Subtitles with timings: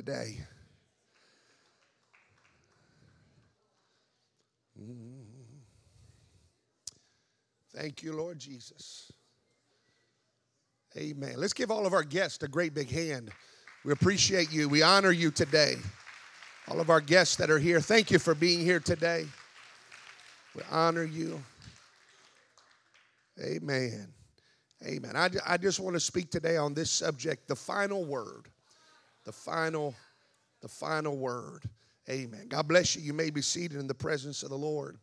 [0.00, 0.38] today.
[4.82, 5.26] Mm.
[7.76, 9.12] Thank you, Lord Jesus.
[10.96, 11.34] Amen.
[11.36, 13.30] Let's give all of our guests a great big hand.
[13.84, 14.70] We appreciate you.
[14.70, 15.76] We honor you today.
[16.68, 19.26] All of our guests that are here, thank you for being here today.
[20.54, 21.42] We honor you.
[23.38, 24.08] Amen.
[24.82, 25.14] Amen.
[25.14, 28.48] I, I just want to speak today on this subject, the final word.
[29.24, 29.94] The final,
[30.60, 31.64] the final word.
[32.08, 32.46] Amen.
[32.48, 33.02] God bless you.
[33.02, 34.96] You may be seated in the presence of the Lord.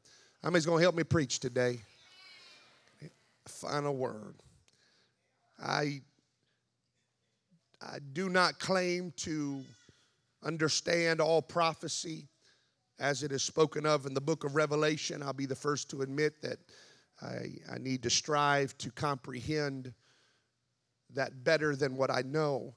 [0.44, 1.80] How many's going to help me preach today?
[3.48, 4.36] Final word.
[5.60, 6.02] I
[7.82, 9.64] I do not claim to
[10.44, 12.28] understand all prophecy
[13.00, 15.22] as it is spoken of in the book of Revelation.
[15.22, 16.58] I'll be the first to admit that
[17.22, 19.94] I, I need to strive to comprehend
[21.14, 22.74] that better than what I know.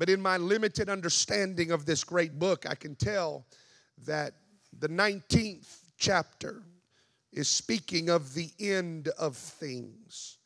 [0.00, 3.44] But in my limited understanding of this great book, I can tell
[4.06, 4.32] that
[4.78, 6.62] the 19th chapter
[7.32, 10.38] is speaking of the end of things.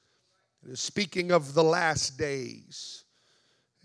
[0.64, 3.04] It is speaking of the last days.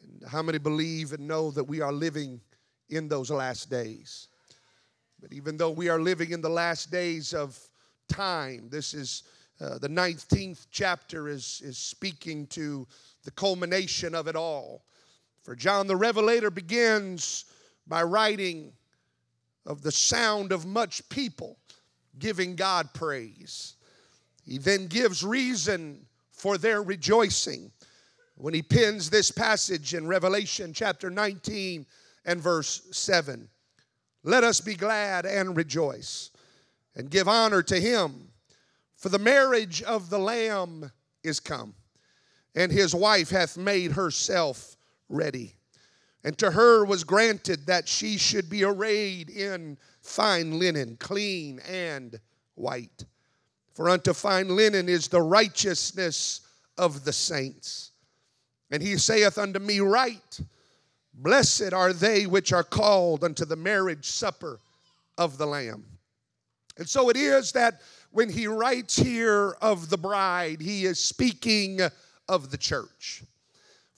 [0.02, 2.42] And how many believe and know that we are living
[2.90, 4.28] in those last days?
[5.22, 7.56] But even though we are living in the last days of
[8.10, 8.68] time.
[8.70, 9.24] This is
[9.62, 12.88] uh, the 19th chapter is, is speaking to
[13.24, 14.84] the culmination of it all.
[15.50, 17.46] For John the Revelator begins
[17.88, 18.72] by writing
[19.66, 21.58] of the sound of much people
[22.20, 23.74] giving God praise.
[24.46, 27.72] He then gives reason for their rejoicing
[28.36, 31.84] when he pins this passage in Revelation chapter 19
[32.26, 33.50] and verse 7.
[34.24, 36.30] Let us be glad and rejoice
[36.96, 38.30] and give honor to him.
[38.98, 40.92] For the marriage of the Lamb
[41.24, 41.74] is come,
[42.54, 44.76] and his wife hath made herself
[45.10, 45.56] ready.
[46.24, 52.20] And to her was granted that she should be arrayed in fine linen, clean and
[52.56, 53.06] white.
[53.74, 56.42] For unto fine linen is the righteousness
[56.78, 57.92] of the saints.
[58.72, 60.40] And he saith unto me, Right,
[61.14, 64.60] blessed are they which are called unto the marriage supper
[65.18, 65.86] of the Lamb.
[66.78, 67.82] And so it is that
[68.12, 71.80] when he writes here of the bride, he is speaking
[72.28, 73.24] of the church.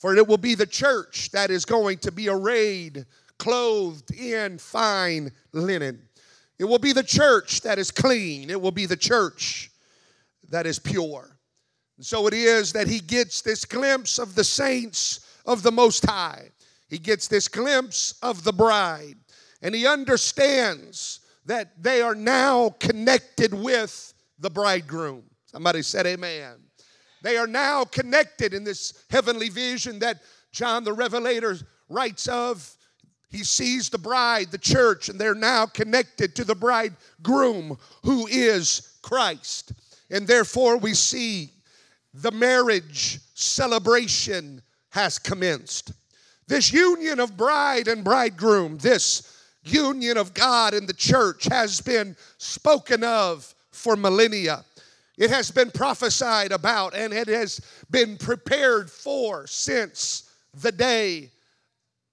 [0.02, 3.06] For it will be the church that is going to be arrayed,
[3.38, 6.02] clothed in fine linen.
[6.58, 8.50] It will be the church that is clean.
[8.50, 9.70] It will be the church
[10.50, 11.38] that is pure.
[11.98, 16.04] And so it is that he gets this glimpse of the saints of the Most
[16.04, 16.50] High.
[16.90, 19.18] He gets this glimpse of the bride.
[19.62, 25.26] And he understands that they are now connected with the bridegroom.
[25.46, 26.56] Somebody said, Amen.
[27.22, 30.22] They are now connected in this heavenly vision that
[30.52, 31.58] John the Revelator
[31.90, 32.76] writes of.
[33.30, 38.98] He sees the bride, the church, and they're now connected to the bridegroom who is
[39.02, 39.72] Christ.
[40.10, 41.52] And therefore, we see
[42.14, 45.94] the marriage celebration has commenced.
[46.48, 52.18] This union of bride and bridegroom, this union of God and the church has been
[52.38, 54.66] spoken of for millennia.
[55.18, 61.30] It has been prophesied about and it has been prepared for since the day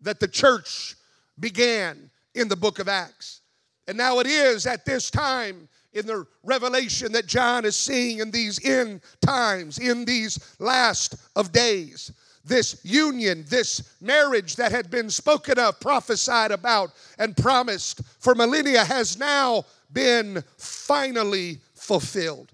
[0.00, 0.96] that the church
[1.38, 3.40] began in the book of Acts.
[3.86, 8.30] And now it is at this time in the revelation that John is seeing in
[8.30, 12.12] these end times, in these last of days
[12.48, 18.84] this union, this marriage that had been spoken of, prophesied about, and promised for millennia
[18.84, 22.52] has now been finally fulfilled.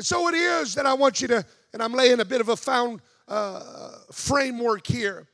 [0.00, 1.44] And so it is that I want you to,
[1.74, 5.26] and I'm laying a bit of a found uh, framework here.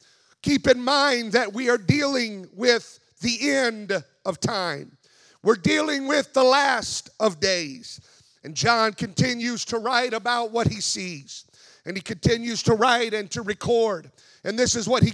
[0.43, 4.99] Keep in mind that we are dealing with the end of time.
[5.44, 8.00] We're dealing with the last of days.
[8.43, 11.44] And John continues to write about what he sees.
[11.84, 14.10] And he continues to write and to record.
[14.43, 15.12] And this is what he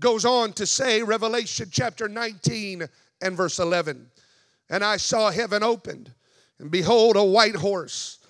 [0.00, 2.88] goes on to say Revelation chapter 19
[3.20, 4.06] and verse 11.
[4.70, 6.10] And I saw heaven opened,
[6.58, 8.20] and behold, a white horse.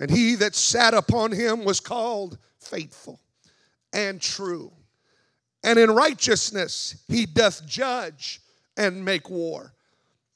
[0.00, 3.20] And he that sat upon him was called faithful
[3.92, 4.72] and true.
[5.62, 8.40] And in righteousness he doth judge
[8.76, 9.72] and make war.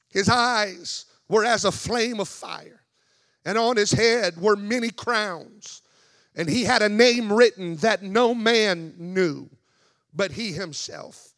[0.09, 2.83] His eyes were as a flame of fire,
[3.43, 5.81] and on his head were many crowns
[6.35, 9.49] and he had a name written that no man knew
[10.13, 11.33] but he himself.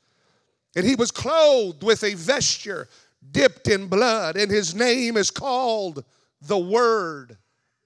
[0.75, 2.87] And he was clothed with a vesture
[3.31, 6.05] dipped in blood, and his name is called
[6.41, 7.37] the Word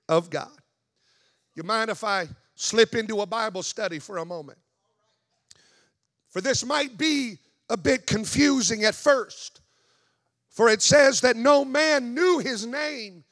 [0.09, 0.51] of God.
[1.56, 4.57] You mind if I slip into a Bible study for a moment?
[6.30, 7.38] For this might be
[7.69, 9.62] a bit confusing at first.
[10.50, 13.24] For it says that no man knew his name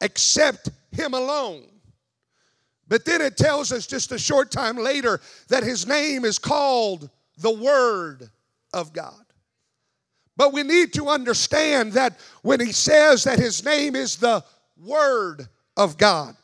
[0.00, 1.66] except him alone.
[2.88, 7.10] But then it tells us just a short time later that his name is called
[7.36, 8.30] the Word
[8.72, 9.24] of God.
[10.36, 14.44] But we need to understand that when he says that his name is the
[14.76, 15.48] Word
[15.78, 16.36] of God,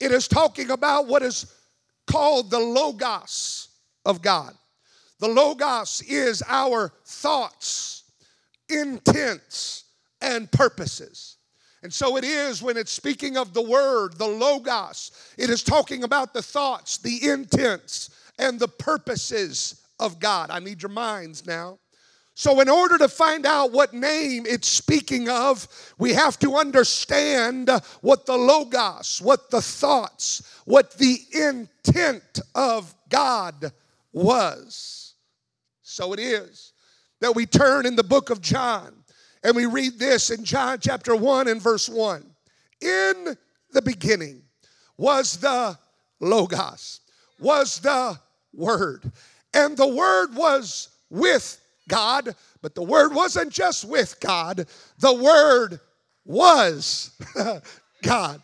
[0.00, 1.46] it is talking about what is
[2.06, 3.68] called the Logos
[4.04, 4.52] of God.
[5.20, 8.02] The Logos is our thoughts,
[8.68, 9.84] intents,
[10.20, 11.36] and purposes.
[11.84, 16.02] And so it is when it's speaking of the Word, the Logos, it is talking
[16.02, 20.50] about the thoughts, the intents, and the purposes of God.
[20.50, 21.78] I need your minds now.
[22.34, 25.68] So, in order to find out what name it's speaking of,
[25.98, 27.68] we have to understand
[28.00, 33.72] what the Logos, what the thoughts, what the intent of God
[34.12, 35.14] was.
[35.82, 36.72] So it is
[37.20, 38.94] that we turn in the book of John
[39.44, 42.24] and we read this in John chapter 1 and verse 1.
[42.80, 43.36] In
[43.72, 44.42] the beginning
[44.96, 45.78] was the
[46.20, 47.00] Logos,
[47.38, 48.18] was the
[48.54, 49.10] Word,
[49.52, 54.66] and the Word was with God, but the Word wasn't just with God,
[54.98, 55.80] the Word
[56.24, 57.10] was
[58.02, 58.40] God.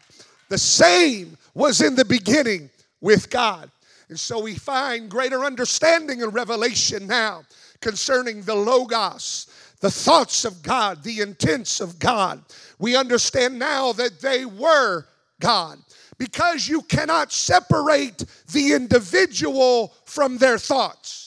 [0.49, 2.71] The same was in the beginning
[3.01, 3.71] with God.
[4.09, 7.43] And so we find greater understanding and revelation now
[7.81, 9.47] concerning the Logos,
[9.81, 12.43] the thoughts of God, the intents of God.
[12.79, 15.05] We understand now that they were
[15.41, 15.79] God
[16.17, 21.18] because you cannot separate the individual from their thoughts.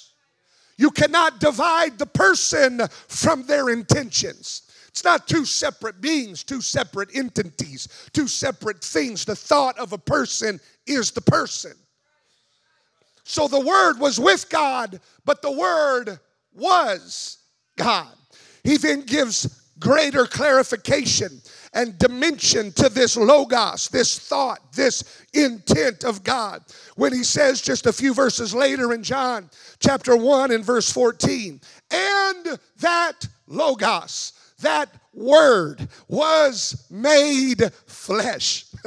[0.82, 4.64] You cannot divide the person from their intentions.
[4.88, 9.24] It's not two separate beings, two separate entities, two separate things.
[9.24, 11.74] The thought of a person is the person.
[13.24, 16.20] So the Word was with God, but the Word
[16.52, 17.38] was
[17.78, 18.16] God.
[18.64, 21.42] He then gives greater clarification
[21.74, 26.64] and dimension to this logos, this thought, this intent of God.
[26.96, 31.62] When he says just a few verses later in John chapter 1 and verse 14,
[31.92, 38.66] and that logos, that word was made flesh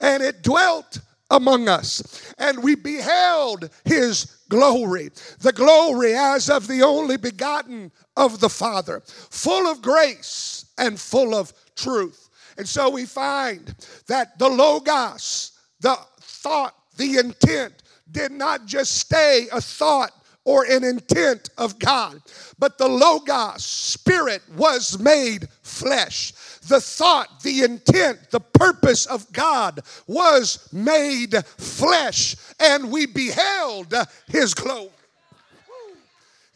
[0.00, 1.00] and it dwelt
[1.30, 8.40] among us and we beheld his glory the glory as of the only begotten of
[8.40, 12.30] the father full of grace and full of truth.
[12.58, 13.74] And so we find
[14.06, 20.12] that the Logos, the thought, the intent, did not just stay a thought
[20.44, 22.22] or an intent of God,
[22.56, 26.32] but the Logos, spirit, was made flesh.
[26.68, 33.92] The thought, the intent, the purpose of God was made flesh, and we beheld
[34.28, 34.90] his glory.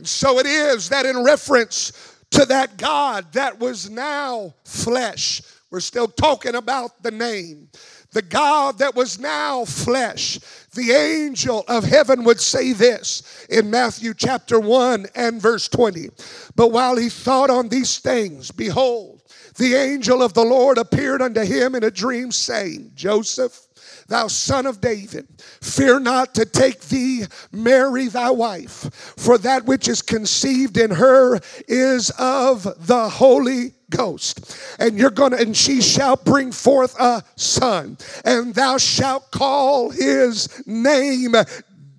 [0.00, 1.92] And so it is that in reference
[2.30, 5.42] to that God that was now flesh.
[5.70, 7.68] We're still talking about the name.
[8.12, 10.38] The God that was now flesh.
[10.74, 16.08] The angel of heaven would say this in Matthew chapter 1 and verse 20.
[16.56, 19.20] But while he thought on these things, behold,
[19.58, 23.66] the angel of the Lord appeared unto him in a dream, saying, Joseph,
[24.10, 25.26] thou son of David,
[25.62, 31.40] fear not to take thee Mary thy wife, for that which is conceived in her
[31.66, 34.60] is of the Holy Ghost.
[34.78, 40.66] And you're gonna, and she shall bring forth a son, and thou shalt call his
[40.66, 41.34] name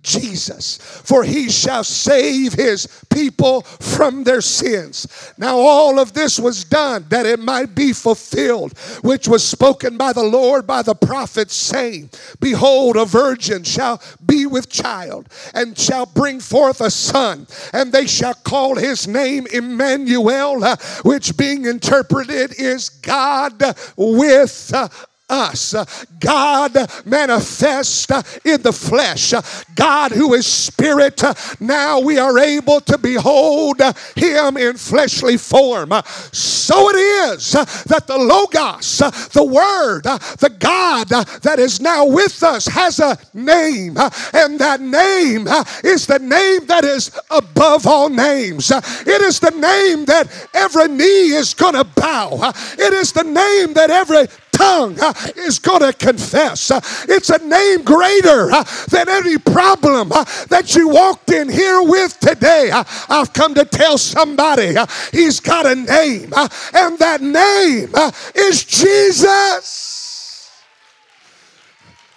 [0.03, 5.34] Jesus, for he shall save his people from their sins.
[5.38, 10.13] Now, all of this was done that it might be fulfilled, which was spoken by
[10.13, 16.05] the Lord by the prophet, saying, Behold, a virgin shall be with child, and shall
[16.05, 22.53] bring forth a son, and they shall call his name Emmanuel, uh, which being interpreted
[22.58, 23.62] is God
[23.96, 24.88] with uh,
[25.31, 25.73] us.
[26.19, 28.11] God manifest
[28.45, 29.33] in the flesh.
[29.73, 31.23] God who is spirit.
[31.59, 33.81] Now we are able to behold
[34.15, 35.91] him in fleshly form.
[36.31, 38.97] So it is that the Logos,
[39.33, 43.97] the Word, the God that is now with us has a name.
[44.33, 45.47] And that name
[45.83, 48.71] is the name that is above all names.
[48.71, 52.51] It is the name that every knee is going to bow.
[52.77, 54.27] It is the name that every
[54.62, 56.72] tongue uh, is going to confess.
[56.72, 60.10] Uh, it's a name greater uh, than any problem
[60.50, 62.70] that you walked in here with today.
[62.72, 64.75] I've come to tell somebody
[65.12, 66.32] he's got a name,
[66.74, 67.89] and that name
[68.36, 70.51] is Jesus.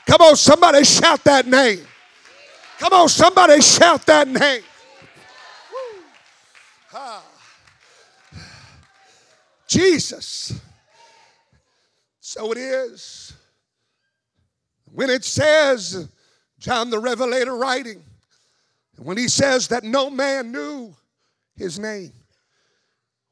[0.07, 1.81] Come on, somebody shout that name.
[2.79, 4.63] Come on, somebody shout that name.
[9.67, 10.61] Jesus.
[12.35, 13.33] So it is.
[14.93, 16.09] When it says,
[16.59, 18.03] John the Revelator writing,
[18.99, 20.97] when he says that no man knew
[21.55, 22.11] his name,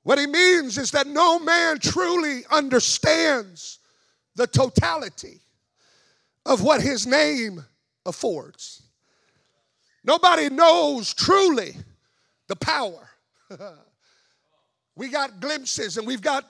[0.04, 3.80] what he means is that no man truly understands
[4.36, 5.40] the totality
[6.46, 7.64] of what his name
[8.06, 8.82] affords.
[10.04, 11.74] Nobody knows truly
[12.46, 13.10] the power.
[14.94, 16.44] we got glimpses and we've got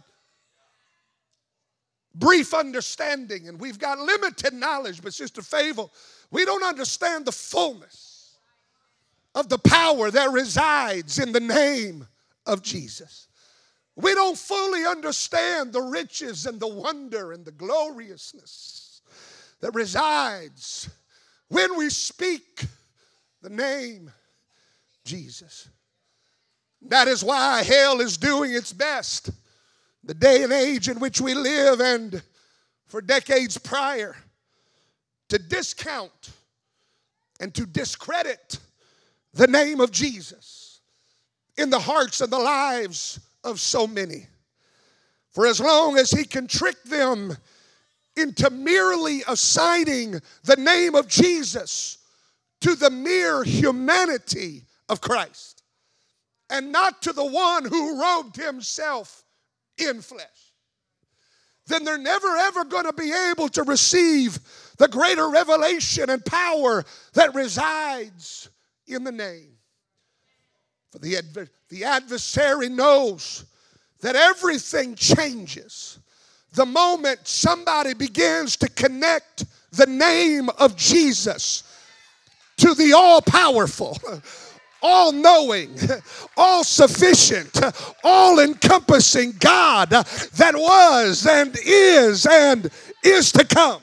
[2.14, 5.86] brief understanding and we've got limited knowledge, but Sister Favor,
[6.30, 8.38] we don't understand the fullness
[9.34, 12.06] of the power that resides in the name
[12.46, 13.28] of Jesus.
[13.96, 19.02] We don't fully understand the riches and the wonder and the gloriousness
[19.60, 20.88] that resides
[21.48, 22.64] when we speak
[23.42, 24.10] the name
[25.04, 25.68] Jesus.
[26.82, 29.30] That is why hell is doing its best.
[30.04, 32.22] The day and age in which we live, and
[32.86, 34.16] for decades prior,
[35.28, 36.30] to discount
[37.40, 38.58] and to discredit
[39.32, 40.80] the name of Jesus
[41.56, 44.26] in the hearts and the lives of so many.
[45.30, 47.36] For as long as he can trick them
[48.16, 51.98] into merely assigning the name of Jesus
[52.60, 55.62] to the mere humanity of Christ
[56.50, 59.24] and not to the one who robed himself
[59.78, 60.52] in flesh,
[61.66, 64.38] then they're never ever going to be able to receive
[64.78, 68.48] the greater revelation and power that resides
[68.86, 69.52] in the name.
[70.90, 73.46] For the, adver- the adversary knows
[74.00, 75.98] that everything changes
[76.52, 81.64] the moment somebody begins to connect the name of Jesus
[82.58, 83.98] to the all powerful,
[84.82, 85.76] all knowing,
[86.36, 87.60] all sufficient,
[88.02, 92.70] all encompassing God that was and is and
[93.04, 93.80] is to come.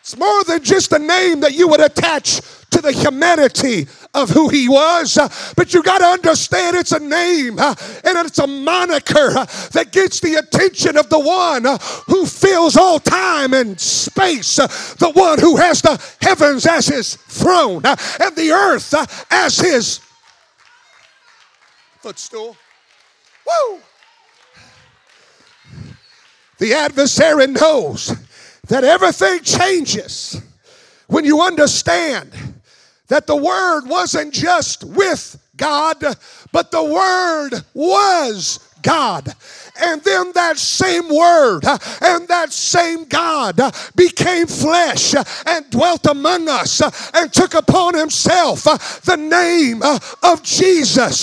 [0.00, 2.40] It's more than just a name that you would attach
[2.70, 5.18] to the humanity of who he was.
[5.18, 9.44] Uh, but you got to understand it's a name uh, and it's a moniker uh,
[9.72, 11.64] that gets the attention of the one
[12.06, 17.82] who fills all time and space, the one who has the heavens as his throne
[17.84, 18.94] and the earth
[19.30, 20.00] as his
[22.00, 22.56] footstool.
[23.46, 23.80] Woo!
[26.58, 28.14] The adversary knows
[28.68, 30.40] that everything changes
[31.06, 32.30] when you understand
[33.08, 36.02] that the Word wasn't just with God,
[36.52, 39.34] but the Word was God.
[39.80, 45.68] And then that same word uh, and that same God uh, became flesh uh, and
[45.70, 46.80] dwelt among us
[47.12, 48.62] and took upon himself
[49.02, 49.82] the name
[50.22, 51.22] of Jesus.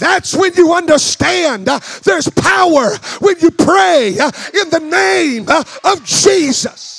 [0.00, 1.66] That's when you understand
[2.02, 5.46] there's power when you pray in the name
[5.84, 6.91] of Jesus.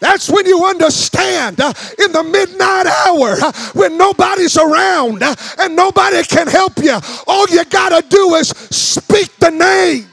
[0.00, 1.72] That's when you understand uh,
[2.04, 6.98] in the midnight hour uh, when nobody's around uh, and nobody can help you.
[7.26, 10.06] All you got to do is speak the name.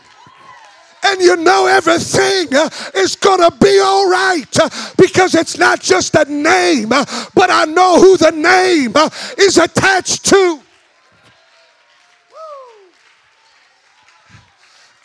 [1.06, 5.82] And you know everything uh, is going to be all right uh, because it's not
[5.82, 7.04] just a name, uh,
[7.36, 8.94] but I know who the name
[9.38, 10.63] is attached to.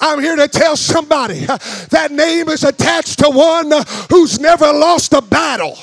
[0.00, 1.40] I'm here to tell somebody
[1.90, 3.72] that name is attached to one
[4.10, 5.76] who's never lost a battle.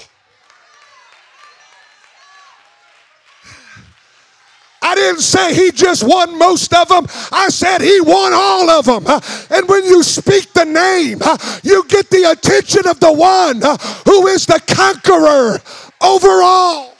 [4.82, 7.08] I didn't say he just won most of them.
[7.32, 9.04] I said he won all of them.
[9.50, 11.20] And when you speak the name,
[11.64, 13.62] you get the attention of the one
[14.06, 15.60] who is the conqueror
[16.02, 16.95] over all.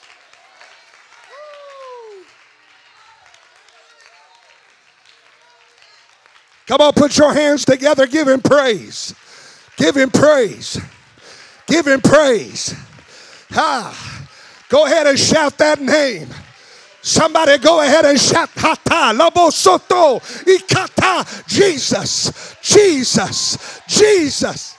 [6.68, 8.08] Come on, put your hands together.
[8.08, 9.14] Give him praise.
[9.78, 10.80] Give him praise.
[11.68, 12.76] Give him praise.
[13.54, 14.28] Ah,
[14.70, 16.28] go ahead and shout that name.
[17.02, 22.56] Somebody go ahead and shout Hata Lobo Soto Ikata Jesus.
[22.64, 23.82] Jesus.
[23.88, 24.76] Jesus.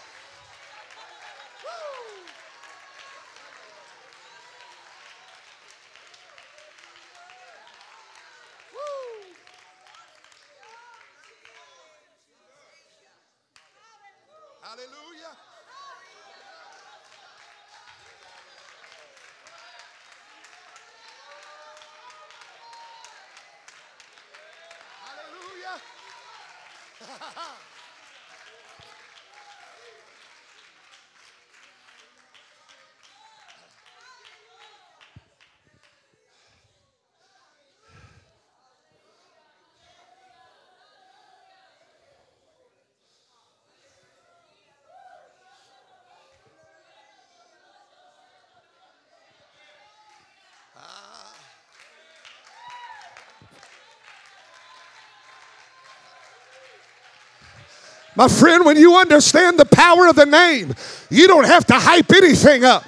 [58.16, 60.74] My friend, when you understand the power of the name,
[61.10, 62.84] you don't have to hype anything up.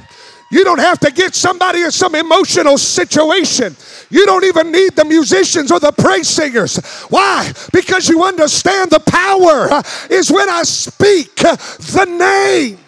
[0.50, 3.76] You don't have to get somebody in some emotional situation.
[4.08, 6.78] You don't even need the musicians or the praise singers.
[7.11, 7.52] Why?
[7.73, 12.78] Because you understand the power is when I speak the name.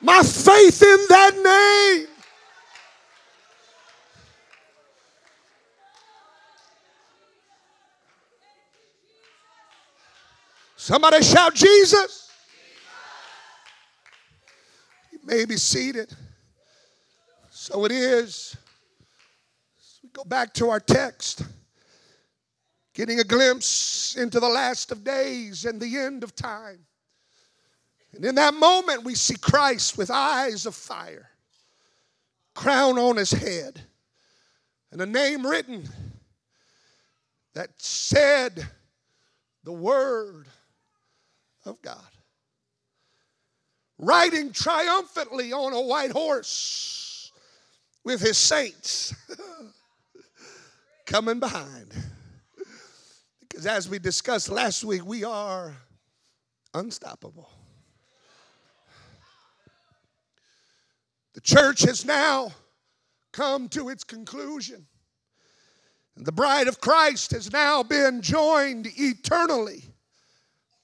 [0.00, 2.17] My faith in that name.
[10.88, 12.30] Somebody shout Jesus.
[15.12, 16.10] You may be seated.
[17.50, 18.56] So it is.
[20.02, 21.42] We go back to our text,
[22.94, 26.86] getting a glimpse into the last of days and the end of time.
[28.14, 31.28] And in that moment, we see Christ with eyes of fire,
[32.54, 33.82] crown on his head,
[34.90, 35.86] and a name written
[37.52, 38.66] that said
[39.64, 40.46] the word
[41.68, 42.02] of God.
[43.98, 47.32] Riding triumphantly on a white horse
[48.04, 49.14] with his saints
[51.06, 51.92] coming behind.
[53.40, 55.76] Because as we discussed last week, we are
[56.74, 57.50] unstoppable.
[61.34, 62.52] The church has now
[63.32, 64.86] come to its conclusion.
[66.16, 69.84] And the bride of Christ has now been joined eternally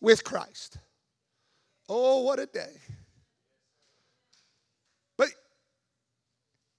[0.04, 0.78] with Christ.
[1.88, 2.76] Oh, what a day.
[5.16, 5.30] But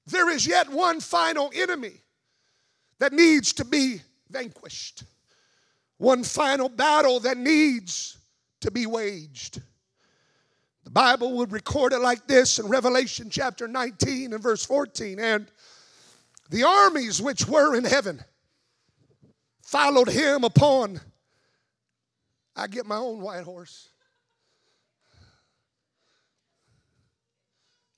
[0.06, 2.02] there is yet one final enemy
[3.00, 5.04] that needs to be vanquished,
[5.98, 8.18] one final battle that needs
[8.62, 9.62] to be waged.
[10.84, 15.20] The Bible would record it like this in Revelation chapter 19 and verse 14.
[15.20, 15.52] And
[16.52, 18.24] the armies which were in heaven
[19.64, 21.02] followed him upon
[22.56, 23.90] I get my own white horse.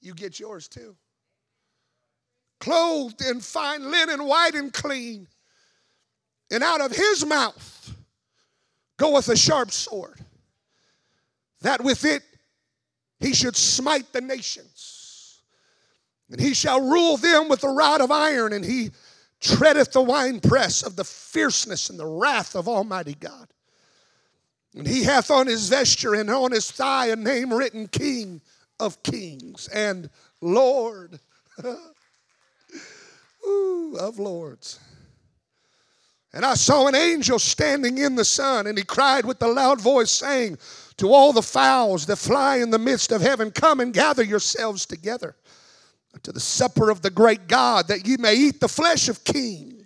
[0.01, 0.95] You get yours too.
[2.59, 5.27] Clothed in fine linen, white and clean.
[6.49, 7.95] And out of his mouth
[8.97, 10.19] goeth a sharp sword,
[11.61, 12.23] that with it
[13.19, 15.41] he should smite the nations.
[16.31, 18.91] And he shall rule them with a rod of iron, and he
[19.39, 23.47] treadeth the winepress of the fierceness and the wrath of Almighty God.
[24.77, 28.41] And he hath on his vesture and on his thigh a name written King
[28.79, 30.07] of Kings and
[30.39, 31.19] Lord
[33.47, 34.79] Ooh, of Lords.
[36.31, 39.81] And I saw an angel standing in the sun, and he cried with a loud
[39.81, 40.59] voice, saying
[40.97, 44.85] to all the fowls that fly in the midst of heaven, Come and gather yourselves
[44.85, 45.35] together
[46.21, 49.76] to the supper of the great God, that ye may eat the flesh of kings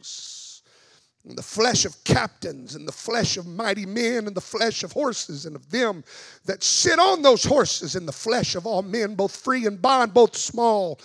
[1.27, 4.91] and the flesh of captains, and the flesh of mighty men, and the flesh of
[4.91, 6.03] horses, and of them
[6.45, 10.13] that sit on those horses, and the flesh of all men, both free and bond,
[10.13, 10.99] both small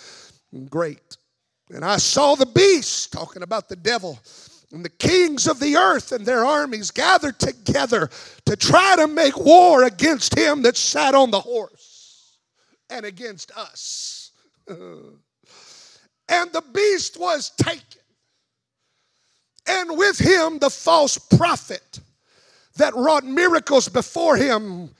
[0.53, 1.17] and great.
[1.71, 4.19] And I saw the beast, talking about the devil,
[4.73, 8.11] and the kings of the earth and their armies gathered together
[8.47, 12.39] to try to make war against him that sat on the horse
[12.91, 14.33] and against us.
[14.69, 14.79] and
[16.29, 18.01] the beast was taken
[19.67, 22.01] and with him the false prophet
[22.77, 24.91] that wrought miracles before him,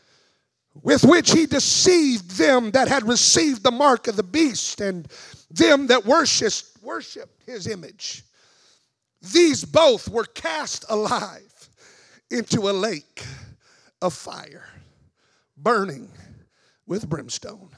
[0.83, 5.09] with which he deceived them that had received the mark of the beast and
[5.51, 6.73] them that worshiped,
[7.47, 8.25] his image.
[9.33, 11.69] These both were cast alive
[12.31, 13.25] into a lake
[14.03, 14.67] of fire,
[15.57, 16.11] burning
[16.87, 17.71] with brimstone.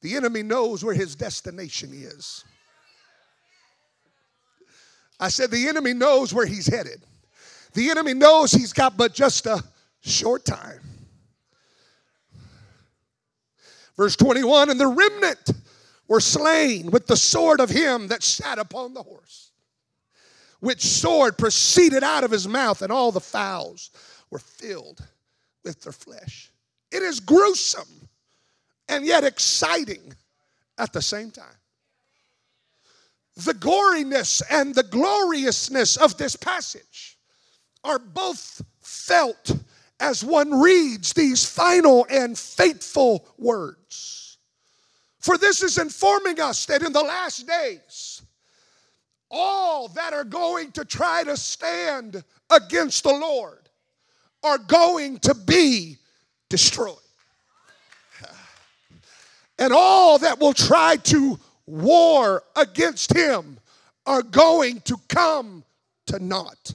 [0.00, 2.44] The enemy knows where his destination is.
[5.22, 7.00] I said, the enemy knows where he's headed.
[7.74, 9.62] The enemy knows he's got but just a
[10.00, 10.80] short time.
[13.96, 15.52] Verse 21 And the remnant
[16.08, 19.52] were slain with the sword of him that sat upon the horse,
[20.58, 23.90] which sword proceeded out of his mouth, and all the fowls
[24.28, 25.06] were filled
[25.62, 26.50] with their flesh.
[26.90, 28.08] It is gruesome
[28.88, 30.14] and yet exciting
[30.78, 31.61] at the same time
[33.36, 37.18] the goriness and the gloriousness of this passage
[37.84, 39.52] are both felt
[40.00, 44.38] as one reads these final and fateful words.
[45.20, 48.22] For this is informing us that in the last days,
[49.30, 53.68] all that are going to try to stand against the Lord
[54.42, 55.96] are going to be
[56.50, 56.96] destroyed.
[59.58, 63.58] And all that will try to war against him
[64.06, 65.64] are going to come
[66.06, 66.74] to naught.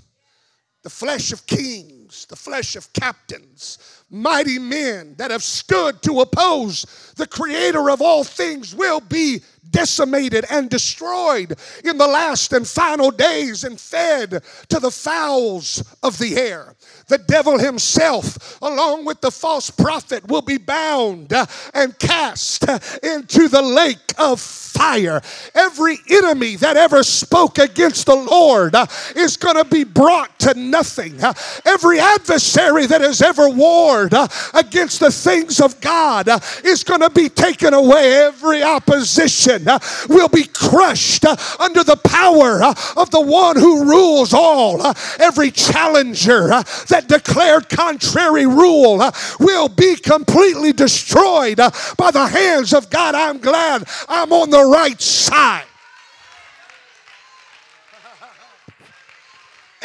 [0.83, 3.77] The flesh of kings kings, the flesh of captains,
[4.09, 6.85] mighty men that have stood to oppose
[7.17, 9.41] the creator of all things will be
[9.71, 16.17] decimated and destroyed in the last and final days and fed to the fowls of
[16.17, 16.75] the air.
[17.07, 22.79] The devil himself, along with the false prophet, will be bound uh, and cast uh,
[23.03, 25.21] into the lake of fire.
[25.55, 30.53] Every enemy that ever spoke against the Lord uh, is going to be brought to
[30.53, 31.19] nothing.
[31.65, 37.01] Every adversary that has ever warred uh, against the things of God uh, is going
[37.01, 38.15] to be taken away.
[38.15, 39.79] Every opposition uh,
[40.09, 41.25] will be crushed
[41.59, 42.63] under the power
[42.95, 44.93] of the one who rules all.
[45.19, 49.03] Every challenger that declared contrary rule
[49.39, 53.15] will be completely destroyed by the hands of God.
[53.15, 55.65] I'm glad I'm on the right side.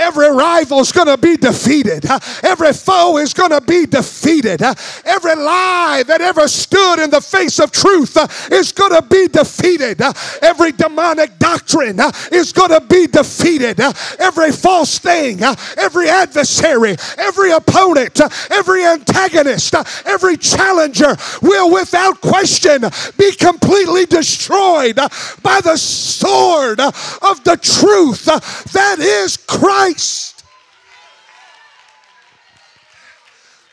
[0.03, 2.05] Every rival is going to be defeated.
[2.43, 4.61] Every foe is going to be defeated.
[4.61, 8.19] Every lie that ever stood in the face of truth
[8.51, 10.03] is going to be defeated.
[10.43, 12.01] Every demonic doctrine
[12.33, 13.79] is going to be defeated.
[14.19, 15.41] Every false thing,
[15.79, 22.83] every adversary, every opponent, every antagonist, every challenger will without question
[23.17, 24.97] be completely destroyed
[25.43, 28.25] by the sword of the truth
[28.73, 29.92] that is Christ.
[29.93, 30.45] Christ.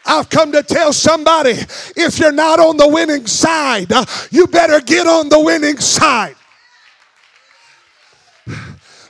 [0.05, 1.51] I've come to tell somebody
[1.95, 3.91] if you're not on the winning side,
[4.31, 6.35] you better get on the winning side.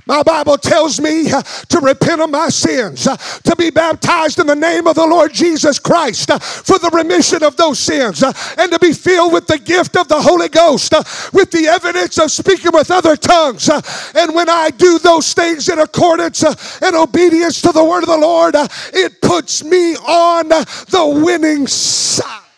[0.10, 4.48] My Bible tells me uh, to repent of my sins, uh, to be baptized in
[4.48, 8.72] the name of the Lord Jesus Christ uh, for the remission of those sins, and
[8.72, 10.94] to be filled with the gift of the Holy Ghost
[11.32, 13.70] with the evidence of speaking with other tongues.
[14.16, 16.44] And when I do those things in accordance
[16.82, 18.56] and obedience to the word of the Lord,
[18.92, 22.49] it puts me on the winning side.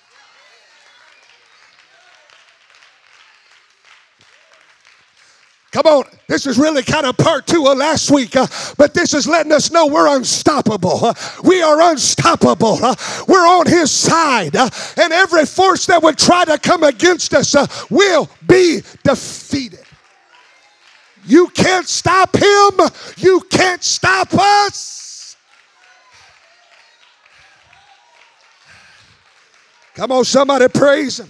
[5.71, 8.45] Come on, this is really kind of part two of last week, uh,
[8.77, 11.05] but this is letting us know we're unstoppable.
[11.05, 11.13] Uh,
[11.45, 12.84] we are unstoppable.
[12.84, 12.93] Uh,
[13.25, 17.55] we're on His side, uh, and every force that would try to come against us
[17.55, 19.86] uh, will be defeated.
[21.25, 22.71] You can't stop Him,
[23.15, 25.38] you can't stop us.
[29.95, 31.29] Come on, somebody praise Him.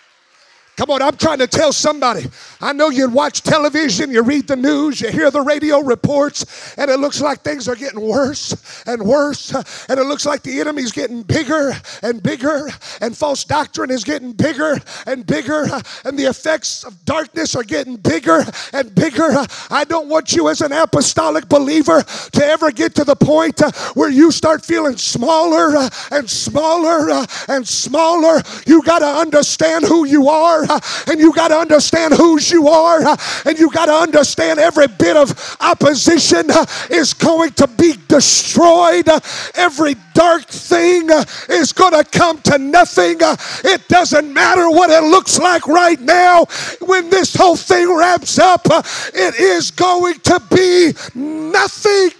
[0.81, 2.25] Come on, I'm trying to tell somebody.
[2.59, 6.89] I know you watch television, you read the news, you hear the radio reports, and
[6.89, 9.53] it looks like things are getting worse and worse.
[9.87, 12.67] And it looks like the enemy's getting bigger and bigger,
[12.99, 15.67] and false doctrine is getting bigger and bigger,
[16.03, 19.29] and the effects of darkness are getting bigger and bigger.
[19.69, 23.61] I don't want you as an apostolic believer to ever get to the point
[23.93, 28.41] where you start feeling smaller and smaller and smaller.
[28.65, 30.70] You got to understand who you are
[31.07, 35.17] and you got to understand whose you are, and you got to understand every bit
[35.17, 36.49] of opposition
[36.89, 39.07] is going to be destroyed.
[39.55, 41.09] Every dark thing
[41.49, 43.17] is going to come to nothing.
[43.19, 46.45] It doesn't matter what it looks like right now.
[46.81, 52.11] When this whole thing wraps up, it is going to be nothing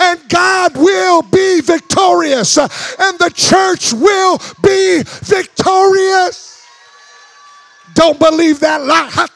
[0.00, 6.50] and God will be victorious, and the church will be victorious.
[7.94, 9.26] Don't believe that lie.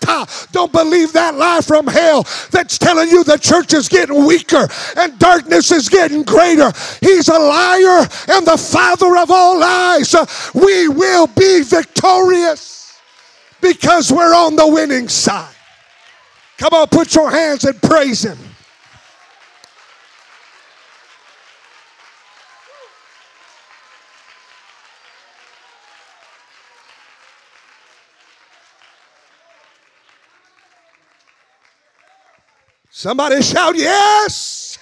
[0.53, 5.19] Don't believe that lie from hell that's telling you the church is getting weaker and
[5.19, 6.73] darkness is getting greater.
[7.01, 10.15] He's a liar and the father of all lies.
[10.55, 12.99] We will be victorious
[13.61, 15.55] because we're on the winning side.
[16.57, 18.39] Come on, put your hands and praise Him.
[33.05, 34.79] Somebody shout, Yes!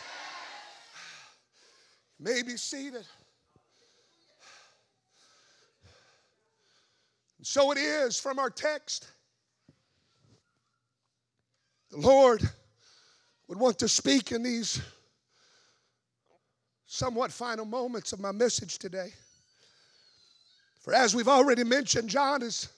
[2.21, 3.05] Maybe seated.
[7.43, 9.09] So it is from our text.
[11.91, 12.49] The Lord
[13.49, 14.81] would want to speak in these
[16.87, 19.13] somewhat final moments of my message today.
[20.83, 22.69] For as we've already mentioned, John is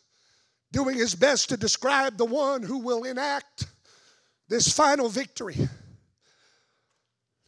[0.72, 3.66] doing his best to describe the one who will enact
[4.54, 5.56] this final victory.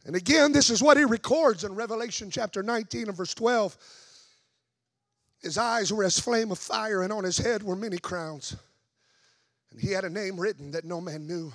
[0.05, 3.77] And again, this is what he records in Revelation chapter 19 and verse 12.
[5.41, 8.55] His eyes were as flame of fire, and on his head were many crowns.
[9.71, 11.53] And he had a name written that no man knew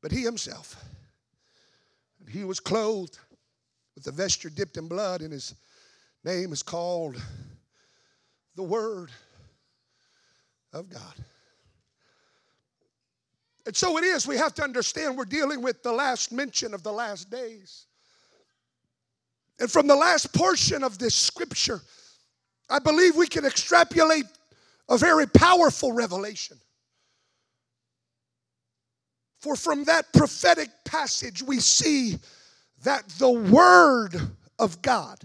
[0.00, 0.82] but he himself.
[2.20, 3.18] And he was clothed
[3.94, 5.54] with a vesture dipped in blood, and his
[6.24, 7.20] name is called
[8.54, 9.10] the Word
[10.72, 11.14] of God.
[13.68, 16.82] And so it is, we have to understand we're dealing with the last mention of
[16.82, 17.84] the last days.
[19.60, 21.82] And from the last portion of this scripture,
[22.70, 24.24] I believe we can extrapolate
[24.88, 26.56] a very powerful revelation.
[29.42, 32.18] For from that prophetic passage, we see
[32.84, 34.18] that the Word
[34.58, 35.18] of God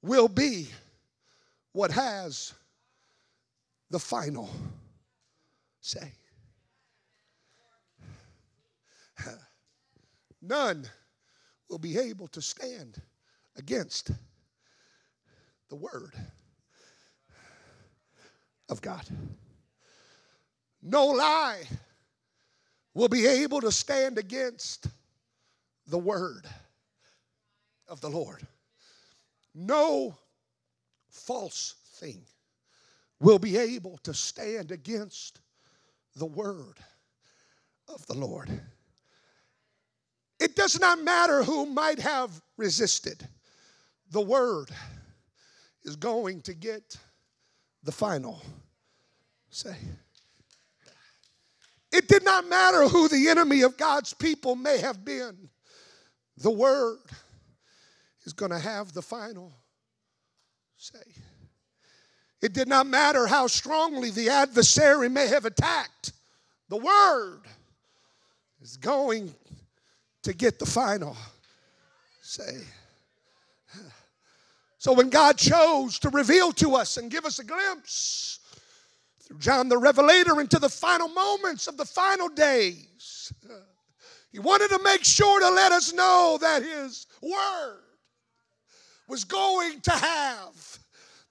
[0.00, 0.68] will be
[1.72, 2.54] what has
[3.90, 4.48] the final
[5.82, 6.14] say.
[10.42, 10.88] None
[11.68, 13.00] will be able to stand
[13.56, 14.10] against
[15.68, 16.14] the Word
[18.68, 19.04] of God.
[20.82, 21.64] No lie
[22.94, 24.86] will be able to stand against
[25.86, 26.46] the word
[27.88, 28.46] of the Lord.
[29.54, 30.16] No
[31.10, 32.22] false thing
[33.20, 35.40] will be able to stand against
[36.14, 36.78] the word
[37.88, 38.48] of the Lord.
[40.38, 43.26] It does not matter who might have resisted,
[44.10, 44.70] the word
[45.84, 46.96] is going to get
[47.82, 48.42] the final
[49.50, 49.76] say.
[51.92, 55.48] It did not matter who the enemy of God's people may have been,
[56.36, 56.98] the word
[58.24, 59.52] is going to have the final
[60.76, 60.98] say.
[62.42, 66.12] It did not matter how strongly the adversary may have attacked,
[66.68, 67.42] the word
[68.60, 69.34] is going
[70.26, 71.16] to get the final
[72.20, 72.58] say.
[74.78, 78.40] So when God chose to reveal to us and give us a glimpse
[79.22, 83.32] through John the Revelator into the final moments of the final days.
[84.32, 87.82] He wanted to make sure to let us know that His Word
[89.08, 90.78] was going to have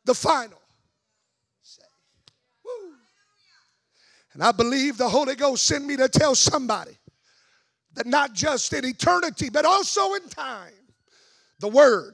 [0.05, 0.61] the final
[1.61, 1.83] say.
[2.63, 2.93] Woo.
[4.33, 6.97] And I believe the Holy Ghost sent me to tell somebody
[7.95, 10.73] that not just in eternity, but also in time,
[11.59, 12.13] the Word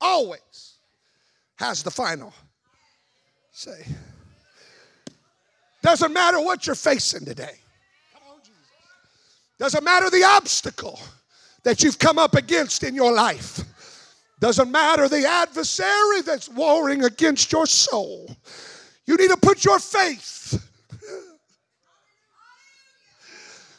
[0.00, 0.78] always
[1.56, 2.32] has the final
[3.52, 3.84] say.
[5.82, 7.58] Doesn't matter what you're facing today.
[9.58, 11.00] Doesn't matter the obstacle
[11.64, 13.60] that you've come up against in your life.
[14.40, 18.36] Doesn't matter the adversary that's warring against your soul.
[19.06, 20.67] You need to put your faith.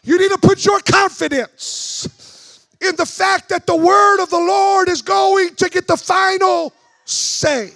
[0.10, 4.90] You need to put your confidence in the fact that the word of the Lord
[4.90, 6.74] is going to get the final
[7.06, 7.70] say.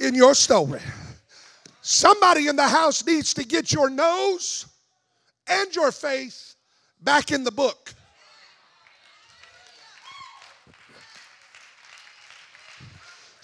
[0.00, 0.80] in your story.
[1.82, 4.66] Somebody in the house needs to get your nose
[5.46, 6.56] and your faith
[7.00, 7.94] back in the book.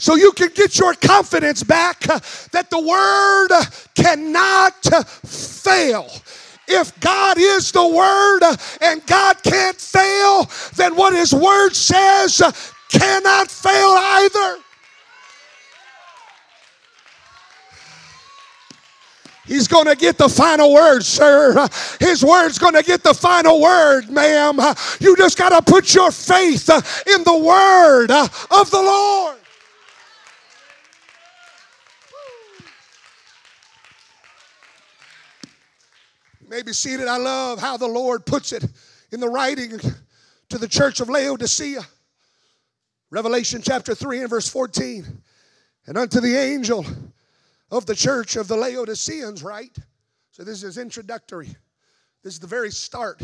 [0.02, 3.50] So you can get your confidence back that the word
[3.94, 4.74] cannot
[5.24, 6.10] fail.
[6.66, 8.40] If God is the word
[8.80, 12.42] and God can't fail, then what his word says
[12.88, 14.58] cannot fail either.
[19.46, 21.68] He's going to get the final word, sir.
[22.00, 24.58] His word's going to get the final word, ma'am.
[24.98, 26.68] You just got to put your faith
[27.06, 29.36] in the word of the Lord.
[36.40, 37.08] You may be seated.
[37.08, 38.62] I love how the Lord puts it
[39.10, 39.80] in the writing
[40.50, 41.80] to the church of Laodicea.
[43.10, 45.22] Revelation chapter 3 and verse 14.
[45.86, 46.84] And unto the angel
[47.70, 49.74] of the church of the Laodiceans, right?
[50.30, 51.48] So this is introductory.
[52.22, 53.22] This is the very start.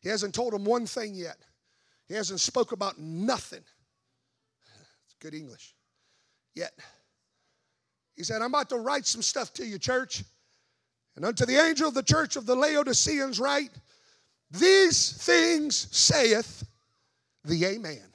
[0.00, 1.38] He hasn't told them one thing yet.
[2.06, 3.64] He hasn't spoke about nothing.
[5.04, 5.74] It's good English.
[6.54, 6.78] Yet.
[8.14, 10.22] He said, I'm about to write some stuff to you, church.
[11.16, 13.70] And unto the angel of the church of the Laodiceans write,
[14.50, 16.64] These things saith
[17.44, 18.12] the Amen.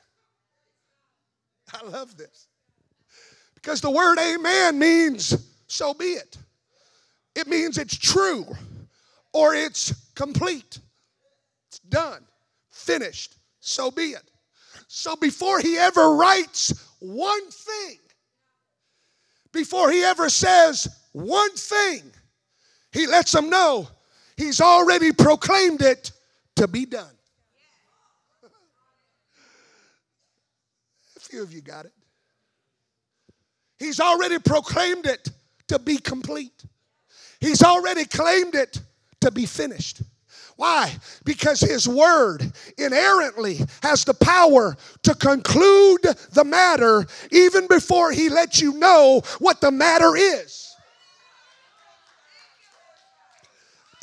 [1.73, 2.47] I love this.
[3.55, 5.35] Because the word amen means
[5.67, 6.37] so be it.
[7.35, 8.45] It means it's true
[9.33, 10.79] or it's complete.
[11.67, 12.23] It's done,
[12.71, 13.35] finished.
[13.59, 14.23] So be it.
[14.87, 17.97] So before he ever writes one thing,
[19.51, 22.03] before he ever says one thing,
[22.91, 23.87] he lets them know
[24.35, 26.11] he's already proclaimed it
[26.55, 27.05] to be done.
[31.15, 31.93] A few of you got it.
[33.77, 35.29] He's already proclaimed it
[35.67, 36.63] to be complete.
[37.39, 38.81] He's already claimed it
[39.21, 40.01] to be finished.
[40.55, 40.91] Why?
[41.23, 48.59] Because His Word inerrantly has the power to conclude the matter even before He lets
[48.59, 50.66] you know what the matter is.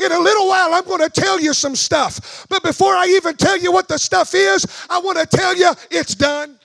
[0.04, 2.46] In a little while, I'm going to tell you some stuff.
[2.50, 5.72] But before I even tell you what the stuff is, I want to tell you
[5.90, 6.58] it's done.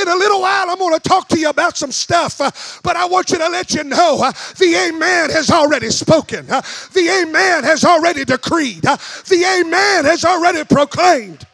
[0.00, 2.50] In a little while, I'm going to talk to you about some stuff, uh,
[2.82, 6.50] but I want you to let you know uh, the Amen has already spoken.
[6.50, 8.84] Uh, the Amen has already decreed.
[8.84, 8.96] Uh,
[9.28, 11.46] the Amen has already proclaimed.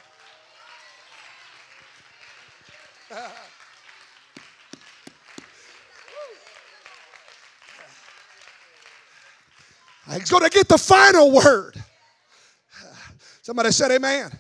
[10.13, 11.83] He's going to get the final word.
[13.43, 14.31] Somebody said, Amen.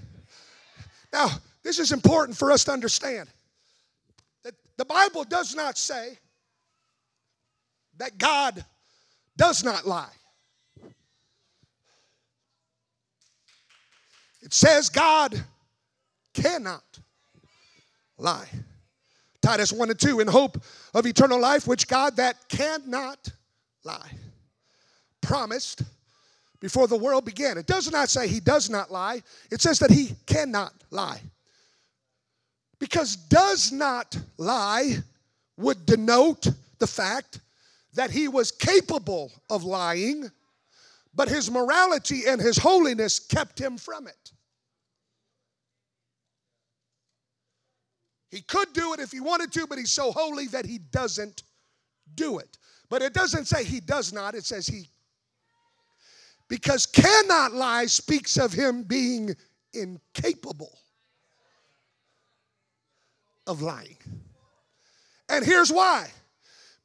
[1.12, 1.28] Now,
[1.62, 3.28] this is important for us to understand
[4.44, 6.18] that the Bible does not say
[7.98, 8.64] that God
[9.37, 10.09] does not lie.
[14.40, 15.42] It says God
[16.33, 16.85] cannot
[18.16, 18.48] lie.
[19.42, 20.62] Titus 1 and 2, in hope
[20.94, 23.28] of eternal life, which God that cannot
[23.85, 24.11] lie
[25.28, 25.82] promised
[26.58, 27.58] before the world began.
[27.58, 31.20] It does not say he does not lie, it says that he cannot lie.
[32.78, 34.96] Because does not lie
[35.58, 37.40] would denote the fact
[37.92, 40.30] that he was capable of lying,
[41.14, 44.32] but his morality and his holiness kept him from it.
[48.30, 51.42] He could do it if he wanted to, but he's so holy that he doesn't
[52.14, 52.56] do it.
[52.88, 54.88] But it doesn't say he does not, it says he
[56.48, 59.34] because cannot lie speaks of him being
[59.72, 60.78] incapable
[63.46, 63.96] of lying.
[65.28, 66.08] And here's why